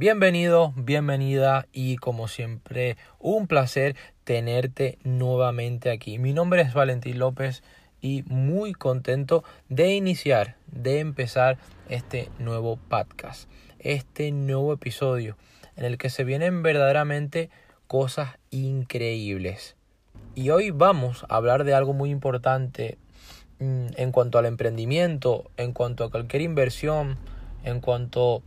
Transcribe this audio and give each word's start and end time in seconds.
Bienvenido, 0.00 0.72
bienvenida 0.76 1.66
y 1.74 1.98
como 1.98 2.26
siempre 2.26 2.96
un 3.18 3.46
placer 3.46 3.96
tenerte 4.24 4.98
nuevamente 5.04 5.90
aquí. 5.90 6.18
Mi 6.18 6.32
nombre 6.32 6.62
es 6.62 6.72
Valentín 6.72 7.18
López 7.18 7.62
y 8.00 8.22
muy 8.26 8.72
contento 8.72 9.44
de 9.68 9.92
iniciar, 9.92 10.56
de 10.68 11.00
empezar 11.00 11.58
este 11.90 12.30
nuevo 12.38 12.78
podcast, 12.88 13.46
este 13.78 14.32
nuevo 14.32 14.72
episodio 14.72 15.36
en 15.76 15.84
el 15.84 15.98
que 15.98 16.08
se 16.08 16.24
vienen 16.24 16.62
verdaderamente 16.62 17.50
cosas 17.86 18.38
increíbles. 18.48 19.76
Y 20.34 20.48
hoy 20.48 20.70
vamos 20.70 21.26
a 21.28 21.36
hablar 21.36 21.64
de 21.64 21.74
algo 21.74 21.92
muy 21.92 22.08
importante 22.08 22.96
mm, 23.58 23.88
en 23.98 24.12
cuanto 24.12 24.38
al 24.38 24.46
emprendimiento, 24.46 25.50
en 25.58 25.74
cuanto 25.74 26.04
a 26.04 26.10
cualquier 26.10 26.40
inversión, 26.40 27.18
en 27.64 27.82
cuanto 27.82 28.42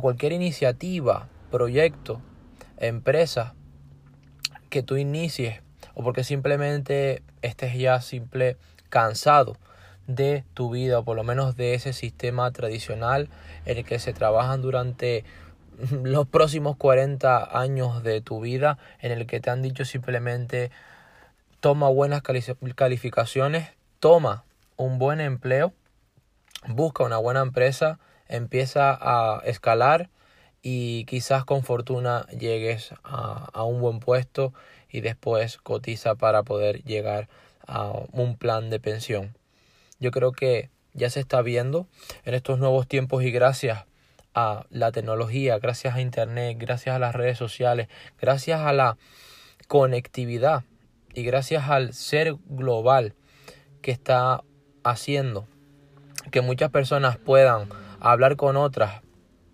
cualquier 0.00 0.32
iniciativa, 0.32 1.28
proyecto, 1.50 2.20
empresa 2.78 3.54
que 4.70 4.82
tú 4.82 4.96
inicies 4.96 5.62
o 5.94 6.02
porque 6.02 6.24
simplemente 6.24 7.22
estés 7.42 7.74
ya 7.78 8.00
simple 8.00 8.56
cansado 8.88 9.56
de 10.06 10.44
tu 10.54 10.70
vida 10.70 10.98
o 10.98 11.04
por 11.04 11.16
lo 11.16 11.24
menos 11.24 11.56
de 11.56 11.74
ese 11.74 11.92
sistema 11.92 12.50
tradicional 12.50 13.28
en 13.64 13.78
el 13.78 13.84
que 13.84 13.98
se 13.98 14.12
trabajan 14.12 14.62
durante 14.62 15.24
los 16.02 16.26
próximos 16.26 16.76
40 16.76 17.58
años 17.58 18.02
de 18.02 18.20
tu 18.20 18.40
vida 18.40 18.78
en 19.00 19.12
el 19.12 19.26
que 19.26 19.40
te 19.40 19.50
han 19.50 19.62
dicho 19.62 19.84
simplemente 19.84 20.70
toma 21.60 21.88
buenas 21.88 22.22
calificaciones, 22.74 23.70
toma 23.98 24.44
un 24.76 24.98
buen 24.98 25.20
empleo, 25.20 25.72
busca 26.68 27.04
una 27.04 27.16
buena 27.16 27.40
empresa, 27.40 27.98
empieza 28.34 28.96
a 29.00 29.42
escalar 29.44 30.10
y 30.62 31.04
quizás 31.04 31.44
con 31.44 31.62
fortuna 31.62 32.26
llegues 32.28 32.94
a, 33.04 33.50
a, 33.52 33.64
un 33.64 33.80
buen 33.80 34.00
puesto 34.00 34.54
y 34.88 35.00
después 35.00 35.58
cotiza 35.58 36.14
para 36.14 36.42
poder 36.42 36.82
llegar 36.84 37.28
a 37.66 37.90
un 38.12 38.36
plan 38.36 38.70
de 38.70 38.80
pensión. 38.80 39.36
Yo 39.98 40.10
creo 40.10 40.32
que 40.32 40.70
ya 40.94 41.10
se 41.10 41.20
está 41.20 41.42
viendo 41.42 41.86
en 42.24 42.34
estos 42.34 42.58
nuevos 42.58 42.86
tiempos 42.88 43.22
y 43.24 43.30
gracias 43.30 43.84
a 44.34 44.66
la 44.70 44.90
tecnología, 44.90 45.58
gracias 45.58 45.94
a 45.94 46.00
Internet, 46.00 46.56
gracias 46.58 46.96
a 46.96 46.98
las 46.98 47.14
redes 47.14 47.38
sociales, 47.38 47.88
gracias 48.20 48.60
a 48.60 48.72
la 48.72 48.96
conectividad 49.68 50.64
y 51.14 51.24
gracias 51.24 51.68
al 51.68 51.92
ser 51.92 52.36
global 52.46 53.14
que 53.82 53.90
está 53.92 54.42
haciendo 54.82 55.46
que 56.30 56.40
muchas 56.40 56.70
personas 56.70 57.16
puedan 57.16 57.68
hablar 58.12 58.36
con 58.36 58.56
otras 58.56 59.00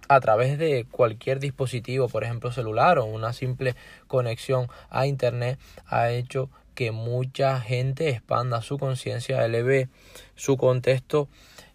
a 0.09 0.19
través 0.19 0.59
de 0.59 0.85
cualquier 0.91 1.39
dispositivo, 1.39 2.09
por 2.09 2.25
ejemplo 2.25 2.51
celular 2.51 2.99
o 2.99 3.05
una 3.05 3.33
simple 3.33 3.77
conexión 4.09 4.69
a 4.89 5.07
internet, 5.07 5.57
ha 5.87 6.11
hecho 6.11 6.51
que 6.75 6.91
mucha 6.91 7.61
gente 7.61 8.09
expanda 8.09 8.61
su 8.61 8.77
conciencia, 8.77 9.45
eleve 9.45 9.89
su 10.35 10.57
contexto 10.57 11.29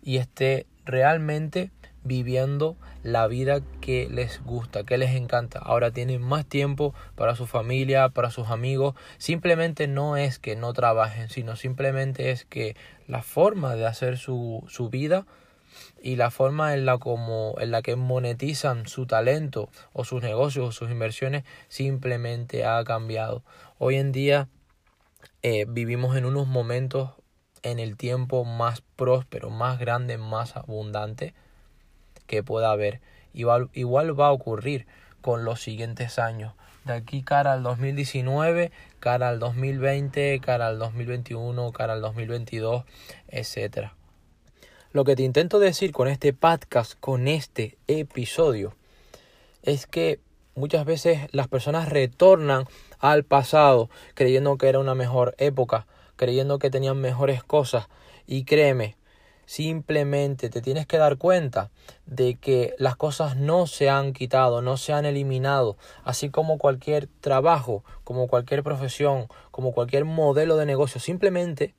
y 0.03 0.17
esté 0.17 0.65
realmente 0.83 1.71
viviendo 2.03 2.75
la 3.03 3.25
vida 3.27 3.61
que 3.79 4.09
les 4.11 4.43
gusta, 4.43 4.83
que 4.83 4.97
les 4.97 5.15
encanta. 5.15 5.59
Ahora 5.59 5.91
tienen 5.91 6.21
más 6.21 6.45
tiempo 6.45 6.93
para 7.15 7.35
su 7.35 7.47
familia, 7.47 8.09
para 8.09 8.31
sus 8.31 8.49
amigos. 8.49 8.95
Simplemente 9.17 9.87
no 9.87 10.17
es 10.17 10.39
que 10.39 10.57
no 10.57 10.73
trabajen, 10.73 11.29
sino 11.29 11.55
simplemente 11.55 12.31
es 12.31 12.43
que 12.43 12.75
la 13.07 13.21
forma 13.21 13.75
de 13.75 13.85
hacer 13.85 14.17
su, 14.17 14.65
su 14.67 14.89
vida 14.89 15.25
y 16.01 16.15
la 16.15 16.31
forma 16.31 16.73
en 16.73 16.85
la 16.85 16.97
como 16.97 17.55
en 17.59 17.71
la 17.71 17.81
que 17.81 17.95
monetizan 17.95 18.87
su 18.87 19.05
talento 19.05 19.69
o 19.93 20.05
sus 20.05 20.21
negocios 20.21 20.67
o 20.67 20.71
sus 20.71 20.91
inversiones 20.91 21.43
simplemente 21.67 22.65
ha 22.65 22.83
cambiado. 22.83 23.43
Hoy 23.77 23.95
en 23.95 24.11
día 24.11 24.47
eh, 25.41 25.65
vivimos 25.67 26.15
en 26.17 26.25
unos 26.25 26.47
momentos 26.47 27.11
en 27.63 27.79
el 27.79 27.97
tiempo 27.97 28.45
más 28.45 28.81
próspero, 28.95 29.49
más 29.49 29.79
grande, 29.79 30.17
más 30.17 30.55
abundante 30.55 31.33
que 32.27 32.43
pueda 32.43 32.71
haber. 32.71 33.01
Igual, 33.33 33.69
igual 33.73 34.19
va 34.19 34.27
a 34.27 34.31
ocurrir 34.31 34.85
con 35.21 35.43
los 35.43 35.61
siguientes 35.61 36.19
años. 36.19 36.53
De 36.85 36.93
aquí 36.93 37.23
cara 37.23 37.53
al 37.53 37.63
2019, 37.63 38.71
cara 38.99 39.29
al 39.29 39.39
2020, 39.39 40.39
cara 40.39 40.67
al 40.67 40.77
2021, 40.77 41.71
cara 41.71 41.93
al 41.93 42.01
2022, 42.01 42.83
etcétera. 43.27 43.95
Lo 44.95 45.03
que 45.03 45.17
te 45.17 45.23
intento 45.23 45.59
decir 45.59 45.91
con 45.91 46.07
este 46.07 46.31
podcast, 46.31 46.97
con 47.01 47.27
este 47.27 47.77
episodio, 47.85 48.77
es 49.61 49.87
que 49.87 50.21
muchas 50.55 50.85
veces 50.85 51.27
las 51.33 51.49
personas 51.49 51.89
retornan 51.89 52.63
al 52.99 53.25
pasado 53.25 53.89
creyendo 54.13 54.57
que 54.57 54.69
era 54.69 54.79
una 54.79 54.95
mejor 54.95 55.35
época, 55.37 55.85
creyendo 56.15 56.59
que 56.59 56.69
tenían 56.69 57.01
mejores 57.01 57.43
cosas. 57.43 57.89
Y 58.25 58.45
créeme, 58.45 58.95
simplemente 59.45 60.49
te 60.49 60.61
tienes 60.61 60.87
que 60.87 60.97
dar 60.97 61.17
cuenta 61.17 61.71
de 62.05 62.35
que 62.35 62.73
las 62.77 62.95
cosas 62.95 63.35
no 63.35 63.67
se 63.67 63.89
han 63.89 64.13
quitado, 64.13 64.61
no 64.61 64.77
se 64.77 64.93
han 64.93 65.03
eliminado, 65.03 65.75
así 66.05 66.29
como 66.29 66.57
cualquier 66.57 67.09
trabajo, 67.19 67.83
como 68.05 68.29
cualquier 68.29 68.63
profesión, 68.63 69.27
como 69.51 69.73
cualquier 69.73 70.05
modelo 70.05 70.55
de 70.55 70.65
negocio, 70.65 71.01
simplemente 71.01 71.75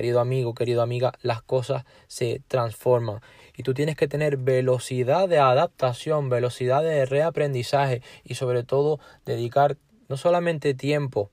querido 0.00 0.20
amigo, 0.20 0.54
querido 0.54 0.80
amiga, 0.80 1.12
las 1.20 1.42
cosas 1.42 1.84
se 2.06 2.40
transforman. 2.48 3.20
Y 3.54 3.64
tú 3.64 3.74
tienes 3.74 3.96
que 3.96 4.08
tener 4.08 4.38
velocidad 4.38 5.28
de 5.28 5.38
adaptación, 5.38 6.30
velocidad 6.30 6.82
de 6.82 7.04
reaprendizaje 7.04 8.00
y 8.24 8.36
sobre 8.36 8.62
todo 8.62 8.98
dedicar 9.26 9.76
no 10.08 10.16
solamente 10.16 10.72
tiempo 10.72 11.30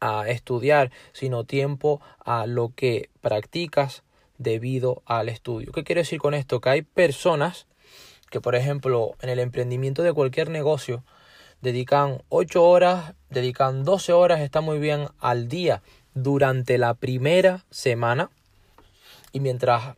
a 0.00 0.28
estudiar, 0.28 0.90
sino 1.12 1.44
tiempo 1.44 2.00
a 2.18 2.48
lo 2.48 2.72
que 2.74 3.08
practicas 3.20 4.02
debido 4.36 5.04
al 5.06 5.28
estudio. 5.28 5.70
¿Qué 5.70 5.84
quiero 5.84 6.00
decir 6.00 6.18
con 6.18 6.34
esto? 6.34 6.60
Que 6.60 6.70
hay 6.70 6.82
personas 6.82 7.68
que, 8.32 8.40
por 8.40 8.56
ejemplo, 8.56 9.14
en 9.20 9.28
el 9.28 9.38
emprendimiento 9.38 10.02
de 10.02 10.12
cualquier 10.12 10.50
negocio, 10.50 11.04
dedican 11.60 12.24
8 12.30 12.64
horas, 12.64 13.14
dedican 13.30 13.84
12 13.84 14.12
horas, 14.12 14.40
está 14.40 14.60
muy 14.60 14.80
bien 14.80 15.06
al 15.20 15.46
día 15.46 15.84
durante 16.16 16.78
la 16.78 16.94
primera 16.94 17.66
semana 17.70 18.30
y 19.32 19.40
mientras 19.40 19.96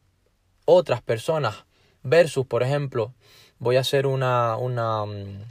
otras 0.64 1.00
personas 1.00 1.64
versus, 2.02 2.44
por 2.44 2.64
ejemplo, 2.64 3.14
voy 3.60 3.76
a 3.76 3.80
hacer 3.80 4.04
una, 4.06 4.56
una 4.56 5.06
mm, 5.06 5.44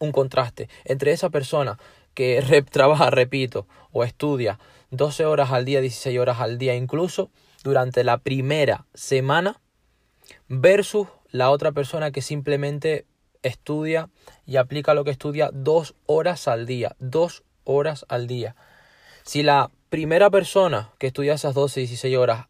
un 0.00 0.12
contraste 0.12 0.68
entre 0.84 1.12
esa 1.12 1.30
persona 1.30 1.78
que 2.12 2.64
trabaja, 2.70 3.10
repito, 3.10 3.66
o 3.92 4.02
estudia 4.02 4.58
12 4.90 5.26
horas 5.26 5.52
al 5.52 5.64
día, 5.64 5.80
16 5.80 6.18
horas 6.18 6.40
al 6.40 6.58
día, 6.58 6.74
incluso 6.74 7.30
durante 7.62 8.02
la 8.02 8.18
primera 8.18 8.86
semana, 8.94 9.60
versus 10.48 11.06
la 11.30 11.50
otra 11.50 11.70
persona 11.70 12.10
que 12.10 12.20
simplemente 12.20 13.06
estudia 13.42 14.10
y 14.44 14.56
aplica 14.56 14.92
lo 14.94 15.04
que 15.04 15.12
estudia 15.12 15.50
dos 15.52 15.94
horas 16.06 16.48
al 16.48 16.66
día, 16.66 16.96
dos 16.98 17.44
horas 17.62 18.04
al 18.08 18.26
día. 18.26 18.56
Si 19.22 19.42
la 19.42 19.70
primera 19.94 20.28
persona 20.28 20.90
que 20.98 21.06
estudia 21.06 21.34
esas 21.34 21.54
12, 21.54 21.78
16 21.78 22.16
horas, 22.16 22.48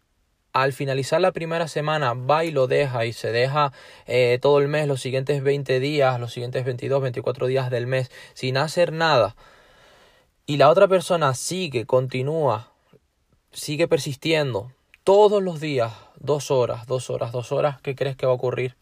al 0.54 0.72
finalizar 0.72 1.20
la 1.20 1.30
primera 1.30 1.68
semana 1.68 2.14
va 2.14 2.46
y 2.46 2.50
lo 2.50 2.66
deja 2.66 3.04
y 3.04 3.12
se 3.12 3.32
deja 3.32 3.70
eh, 4.06 4.38
todo 4.40 4.60
el 4.60 4.68
mes, 4.68 4.88
los 4.88 5.02
siguientes 5.02 5.42
20 5.42 5.78
días, 5.78 6.18
los 6.18 6.32
siguientes 6.32 6.64
22, 6.64 7.02
24 7.02 7.46
días 7.46 7.68
del 7.68 7.86
mes 7.86 8.10
sin 8.32 8.56
hacer 8.56 8.94
nada, 8.94 9.36
y 10.46 10.56
la 10.56 10.70
otra 10.70 10.88
persona 10.88 11.34
sigue, 11.34 11.84
continúa, 11.84 12.72
sigue 13.52 13.88
persistiendo 13.88 14.72
todos 15.02 15.42
los 15.42 15.60
días, 15.60 15.92
dos 16.16 16.50
horas, 16.50 16.86
dos 16.86 17.10
horas, 17.10 17.30
dos 17.30 17.52
horas, 17.52 17.78
¿qué 17.82 17.94
crees 17.94 18.16
que 18.16 18.24
va 18.24 18.32
a 18.32 18.36
ocurrir? 18.36 18.74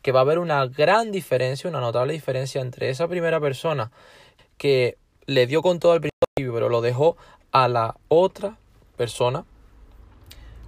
Que 0.00 0.12
va 0.12 0.20
a 0.20 0.22
haber 0.22 0.38
una 0.38 0.64
gran 0.64 1.12
diferencia, 1.12 1.68
una 1.68 1.80
notable 1.80 2.14
diferencia 2.14 2.62
entre 2.62 2.88
esa 2.88 3.08
primera 3.08 3.40
persona 3.40 3.92
que 4.56 4.96
le 5.26 5.46
dio 5.46 5.60
con 5.60 5.80
todo 5.80 5.92
el 5.92 6.00
principio, 6.00 6.54
pero 6.54 6.70
lo 6.70 6.80
dejó 6.80 7.18
a 7.52 7.68
la 7.68 7.96
otra 8.08 8.58
persona 8.96 9.44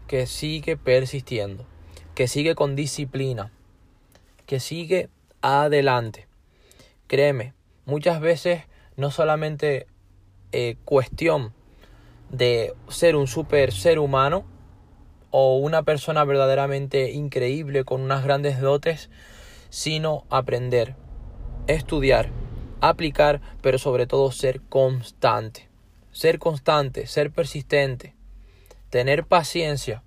que 0.08 0.26
sigue 0.26 0.76
persistiendo, 0.76 1.64
que 2.14 2.26
sigue 2.28 2.54
con 2.54 2.76
disciplina, 2.76 3.52
que 4.46 4.58
sigue 4.58 5.08
adelante. 5.42 6.26
Créeme, 7.06 7.54
muchas 7.84 8.20
veces 8.20 8.62
no 8.96 9.10
solamente 9.10 9.86
eh, 10.50 10.76
cuestión 10.84 11.54
de 12.30 12.74
ser 12.88 13.16
un 13.16 13.26
super 13.26 13.72
ser 13.72 13.98
humano 13.98 14.44
o 15.30 15.56
una 15.58 15.82
persona 15.82 16.24
verdaderamente 16.24 17.12
increíble 17.12 17.84
con 17.84 18.00
unas 18.00 18.24
grandes 18.24 18.60
dotes, 18.60 19.08
sino 19.70 20.24
aprender, 20.30 20.96
estudiar, 21.68 22.30
aplicar, 22.80 23.40
pero 23.62 23.78
sobre 23.78 24.06
todo 24.06 24.32
ser 24.32 24.60
constante 24.62 25.71
ser 26.12 26.38
constante, 26.38 27.06
ser 27.06 27.30
persistente, 27.30 28.14
tener 28.90 29.24
paciencia, 29.24 30.02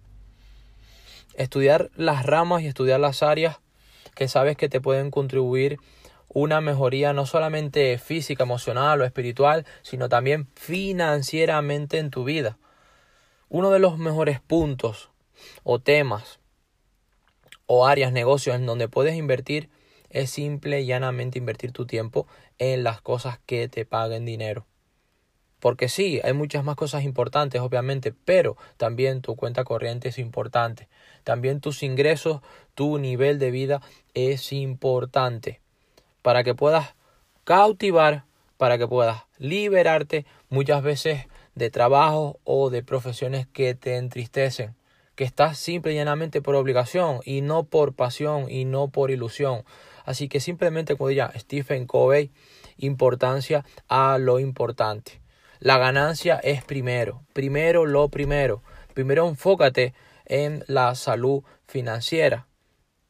estudiar 1.36 1.92
las 1.96 2.26
ramas 2.26 2.62
y 2.62 2.68
estudiar 2.68 3.00
las 3.00 3.24
áreas 3.24 3.58
que 4.16 4.28
sabes 4.28 4.56
que 4.56 4.70
te 4.70 4.80
pueden 4.80 5.12
contribuir 5.12 5.80
una 6.30 6.62
mejoría 6.62 7.14
no 7.14 7.26
solamente 7.26 7.98
física, 7.98 8.44
emocional 8.44 9.02
o 9.02 9.06
espiritual, 9.06 9.66
sino 9.82 10.10
también 10.10 10.48
financieramente 10.56 11.98
en 11.98 12.10
tu 12.10 12.24
vida. 12.24 12.58
Uno 13.50 13.72
de 13.72 13.80
los 13.80 13.98
mejores 13.98 14.40
puntos 14.42 15.10
o 15.64 15.80
temas 15.80 16.40
o 17.68 17.88
áreas, 17.88 18.12
negocios 18.12 18.56
en 18.56 18.66
donde 18.66 18.88
puedes 18.88 19.16
invertir 19.16 19.70
es 20.10 20.30
simple 20.30 20.82
y 20.82 20.86
llanamente 20.86 21.40
invertir 21.40 21.72
tu 21.72 21.86
tiempo 21.86 22.28
en 22.58 22.84
las 22.84 23.02
cosas 23.02 23.40
que 23.46 23.68
te 23.68 23.86
paguen 23.86 24.26
dinero. 24.26 24.66
Porque 25.66 25.90
sí, 25.90 26.22
hay 26.24 26.34
muchas 26.34 26.64
más 26.64 26.76
cosas 26.76 27.06
importantes, 27.06 27.60
obviamente, 27.60 28.14
pero 28.14 28.56
también 28.78 29.24
tu 29.24 29.36
cuenta 29.36 29.64
corriente 29.64 30.10
es 30.10 30.20
importante. 30.20 30.88
También 31.24 31.60
tus 31.60 31.82
ingresos, 31.82 32.42
tu 32.76 33.00
nivel 33.00 33.40
de 33.40 33.50
vida 33.50 33.82
es 34.14 34.54
importante. 34.54 35.62
Para 36.22 36.44
que 36.44 36.54
puedas 36.54 36.94
cautivar, 37.46 38.26
para 38.58 38.78
que 38.78 38.88
puedas 38.88 39.24
liberarte 39.40 40.28
muchas 40.50 40.84
veces 40.84 41.26
de 41.56 41.72
trabajo 41.72 42.38
o 42.44 42.70
de 42.70 42.84
profesiones 42.84 43.48
que 43.48 43.74
te 43.74 43.98
entristecen. 43.98 44.76
Que 45.16 45.24
estás 45.24 45.58
simple 45.58 45.94
y 45.94 45.96
llanamente 45.96 46.44
por 46.44 46.54
obligación 46.54 47.22
y 47.26 47.42
no 47.42 47.64
por 47.64 47.96
pasión 47.96 48.52
y 48.52 48.66
no 48.66 48.90
por 48.90 49.10
ilusión. 49.10 49.64
Así 50.04 50.30
que 50.30 50.40
simplemente 50.42 50.96
como 50.96 51.08
diría 51.08 51.34
Stephen 51.36 51.88
Covey, 51.88 52.30
importancia 52.78 53.66
a 53.88 54.20
lo 54.20 54.40
importante. 54.40 55.25
La 55.66 55.80
ganancia 55.80 56.36
es 56.44 56.64
primero, 56.64 57.24
primero 57.34 57.88
lo 57.88 58.08
primero. 58.10 58.62
Primero 58.94 59.28
enfócate 59.28 59.96
en 60.28 60.64
la 60.68 60.94
salud 60.94 61.42
financiera. 61.66 62.46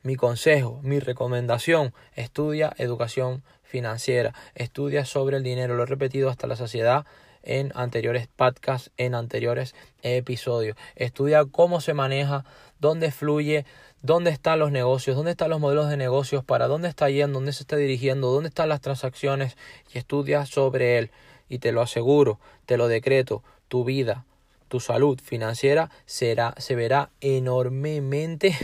Mi 0.03 0.15
consejo, 0.15 0.79
mi 0.81 1.01
recomendación, 1.01 1.93
estudia 2.13 2.73
educación 2.77 3.43
financiera, 3.61 4.33
estudia 4.53 5.03
sobre 5.03 5.35
el 5.35 5.43
dinero, 5.43 5.75
lo 5.75 5.83
he 5.83 5.85
repetido 5.85 6.29
hasta 6.29 6.47
la 6.47 6.55
saciedad 6.55 7.05
en 7.43 7.73
anteriores 7.75 8.29
podcasts, 8.33 8.89
en 8.95 9.15
anteriores 9.15 9.75
episodios. 10.01 10.77
Estudia 10.95 11.43
cómo 11.43 11.81
se 11.81 11.93
maneja, 11.93 12.45
dónde 12.79 13.11
fluye, 13.11 13.65
dónde 14.01 14.31
están 14.31 14.59
los 14.59 14.71
negocios, 14.71 15.17
dónde 15.17 15.31
están 15.31 15.49
los 15.49 15.59
modelos 15.59 15.89
de 15.89 15.97
negocios, 15.97 16.45
para 16.45 16.67
dónde 16.67 16.87
está 16.87 17.09
yendo, 17.09 17.39
dónde 17.39 17.51
se 17.51 17.63
está 17.63 17.75
dirigiendo, 17.75 18.31
dónde 18.31 18.47
están 18.47 18.69
las 18.69 18.79
transacciones 18.79 19.57
y 19.93 19.97
estudia 19.97 20.45
sobre 20.45 20.99
él 20.99 21.11
y 21.49 21.59
te 21.59 21.71
lo 21.71 21.81
aseguro, 21.81 22.39
te 22.65 22.77
lo 22.77 22.87
decreto, 22.87 23.43
tu 23.67 23.83
vida, 23.83 24.25
tu 24.67 24.79
salud 24.79 25.19
financiera 25.21 25.89
será, 26.05 26.53
se 26.57 26.75
verá 26.75 27.09
enormemente 27.21 28.55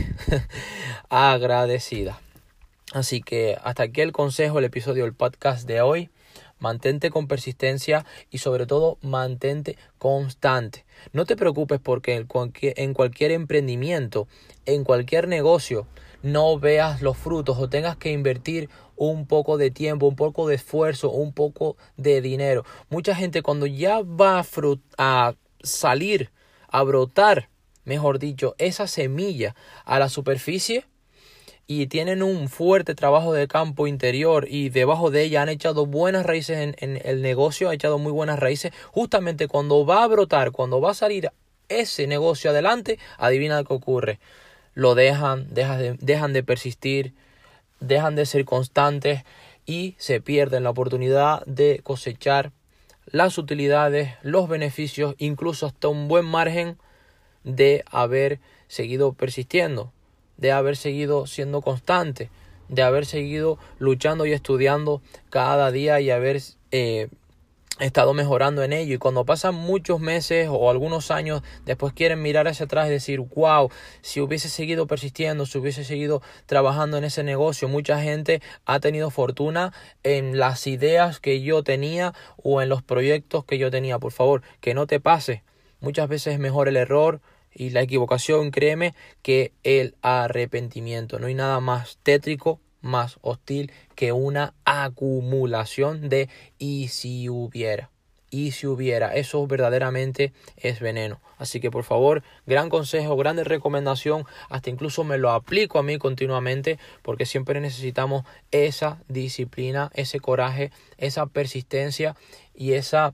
agradecida. 1.08 2.20
Así 2.92 3.22
que 3.22 3.56
hasta 3.62 3.84
aquí 3.84 4.02
el 4.02 4.12
consejo, 4.12 4.58
el 4.58 4.66
episodio 4.66 5.04
del 5.04 5.14
podcast 5.14 5.66
de 5.66 5.80
hoy. 5.80 6.10
Mantente 6.58 7.10
con 7.10 7.26
persistencia 7.26 8.06
y 8.30 8.38
sobre 8.38 8.66
todo 8.66 8.96
mantente 9.02 9.76
constante. 9.98 10.84
No 11.12 11.24
te 11.24 11.34
preocupes 11.34 11.80
porque 11.80 12.14
en 12.14 12.94
cualquier 12.94 13.32
emprendimiento, 13.32 14.28
en 14.64 14.84
cualquier 14.84 15.26
negocio, 15.26 15.88
no 16.22 16.58
veas 16.58 17.02
los 17.02 17.16
frutos 17.16 17.58
o 17.58 17.68
tengas 17.68 17.96
que 17.96 18.12
invertir 18.12 18.70
un 18.96 19.26
poco 19.26 19.58
de 19.58 19.70
tiempo, 19.70 20.06
un 20.06 20.16
poco 20.16 20.46
de 20.46 20.54
esfuerzo, 20.54 21.10
un 21.10 21.32
poco 21.32 21.76
de 21.96 22.20
dinero. 22.20 22.64
Mucha 22.88 23.14
gente 23.14 23.42
cuando 23.42 23.66
ya 23.66 24.00
va 24.02 24.44
a, 24.98 25.34
salir, 25.62 26.30
a 26.68 26.82
brotar, 26.82 27.48
mejor 27.84 28.18
dicho, 28.18 28.54
esa 28.58 28.86
semilla 28.86 29.54
a 29.84 29.98
la 29.98 30.08
superficie, 30.08 30.84
y 31.66 31.86
tienen 31.86 32.22
un 32.22 32.48
fuerte 32.48 32.94
trabajo 32.94 33.32
de 33.32 33.46
campo 33.46 33.86
interior 33.86 34.46
y 34.48 34.68
debajo 34.68 35.10
de 35.10 35.22
ella 35.22 35.42
han 35.42 35.48
echado 35.48 35.86
buenas 35.86 36.26
raíces 36.26 36.58
en, 36.58 36.74
en, 36.78 37.00
el 37.04 37.22
negocio, 37.22 37.68
han 37.68 37.74
echado 37.74 37.98
muy 37.98 38.12
buenas 38.12 38.38
raíces, 38.38 38.72
justamente 38.90 39.48
cuando 39.48 39.86
va 39.86 40.02
a 40.02 40.08
brotar, 40.08 40.50
cuando 40.50 40.80
va 40.80 40.90
a 40.90 40.94
salir 40.94 41.30
ese 41.68 42.06
negocio 42.06 42.50
adelante, 42.50 42.98
adivina 43.16 43.64
qué 43.64 43.72
ocurre. 43.72 44.18
Lo 44.74 44.94
dejan, 44.94 45.46
dejan 45.52 45.78
de, 45.78 45.96
dejan 46.00 46.32
de 46.32 46.42
persistir, 46.42 47.14
dejan 47.80 48.16
de 48.16 48.26
ser 48.26 48.44
constantes 48.44 49.22
y 49.66 49.94
se 49.98 50.20
pierden 50.20 50.64
la 50.64 50.70
oportunidad 50.70 51.44
de 51.46 51.80
cosechar 51.82 52.52
las 53.06 53.38
utilidades, 53.38 54.14
los 54.22 54.48
beneficios, 54.48 55.14
incluso 55.18 55.66
hasta 55.66 55.88
un 55.88 56.08
buen 56.08 56.24
margen 56.24 56.78
de 57.44 57.84
haber 57.90 58.40
seguido 58.68 59.12
persistiendo, 59.12 59.92
de 60.36 60.52
haber 60.52 60.76
seguido 60.76 61.26
siendo 61.26 61.60
constante, 61.60 62.30
de 62.68 62.82
haber 62.82 63.04
seguido 63.04 63.58
luchando 63.78 64.24
y 64.24 64.32
estudiando 64.32 65.02
cada 65.30 65.70
día 65.70 66.00
y 66.00 66.10
haber 66.10 66.40
eh, 66.70 67.08
estado 67.82 68.14
mejorando 68.14 68.62
en 68.62 68.72
ello. 68.72 68.94
Y 68.94 68.98
cuando 68.98 69.24
pasan 69.24 69.54
muchos 69.54 70.00
meses 70.00 70.48
o 70.50 70.70
algunos 70.70 71.10
años 71.10 71.42
después 71.64 71.92
quieren 71.92 72.22
mirar 72.22 72.48
hacia 72.48 72.66
atrás 72.66 72.88
y 72.88 72.90
decir 72.90 73.20
wow 73.20 73.70
si 74.00 74.20
hubiese 74.20 74.48
seguido 74.48 74.86
persistiendo 74.86 75.46
si 75.46 75.58
hubiese 75.58 75.84
seguido 75.84 76.22
trabajando 76.46 76.96
en 76.96 77.04
ese 77.04 77.22
negocio 77.22 77.68
mucha 77.68 78.00
gente 78.00 78.42
ha 78.64 78.80
tenido 78.80 79.10
fortuna 79.10 79.72
en 80.02 80.38
las 80.38 80.66
ideas 80.66 81.20
que 81.20 81.42
yo 81.42 81.62
tenía 81.62 82.14
o 82.42 82.62
en 82.62 82.68
los 82.68 82.82
proyectos 82.82 83.44
que 83.44 83.58
yo 83.58 83.70
tenía 83.70 83.98
por 83.98 84.12
favor 84.12 84.42
que 84.60 84.74
no 84.74 84.86
te 84.86 85.00
pase. 85.00 85.42
Muchas 85.80 86.08
veces 86.08 86.34
es 86.34 86.38
mejor 86.38 86.68
el 86.68 86.76
error 86.76 87.20
y 87.54 87.70
la 87.70 87.82
equivocación 87.82 88.50
créeme 88.50 88.94
que 89.22 89.52
el 89.62 89.96
arrepentimiento. 90.00 91.18
No 91.18 91.26
hay 91.26 91.34
nada 91.34 91.60
más 91.60 91.98
tétrico 92.02 92.60
más 92.82 93.18
hostil 93.22 93.72
que 93.94 94.12
una 94.12 94.54
acumulación 94.64 96.08
de 96.08 96.28
y 96.58 96.88
si 96.88 97.28
hubiera. 97.28 97.90
Y 98.30 98.52
si 98.52 98.66
hubiera, 98.66 99.14
eso 99.14 99.46
verdaderamente 99.46 100.32
es 100.56 100.80
veneno. 100.80 101.20
Así 101.36 101.60
que 101.60 101.70
por 101.70 101.84
favor, 101.84 102.22
gran 102.46 102.70
consejo, 102.70 103.14
grande 103.16 103.44
recomendación, 103.44 104.24
hasta 104.48 104.70
incluso 104.70 105.04
me 105.04 105.18
lo 105.18 105.30
aplico 105.30 105.78
a 105.78 105.82
mí 105.82 105.98
continuamente 105.98 106.78
porque 107.02 107.26
siempre 107.26 107.60
necesitamos 107.60 108.24
esa 108.50 109.02
disciplina, 109.08 109.90
ese 109.92 110.18
coraje, 110.18 110.70
esa 110.96 111.26
persistencia 111.26 112.16
y 112.54 112.72
esa, 112.72 113.12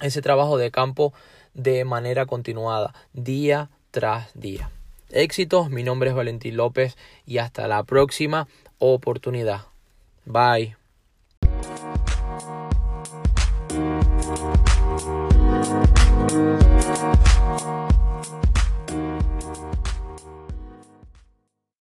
ese 0.00 0.22
trabajo 0.22 0.56
de 0.56 0.70
campo 0.70 1.12
de 1.52 1.84
manera 1.84 2.24
continuada, 2.24 2.94
día 3.12 3.68
tras 3.90 4.30
día. 4.34 4.70
Éxitos, 5.10 5.70
mi 5.70 5.82
nombre 5.82 6.10
es 6.10 6.16
Valentín 6.16 6.56
López 6.56 6.96
y 7.26 7.38
hasta 7.38 7.68
la 7.68 7.84
próxima 7.84 8.48
oportunidad. 8.78 9.66
Bye. 10.24 10.76